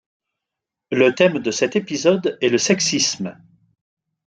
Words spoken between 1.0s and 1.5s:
thème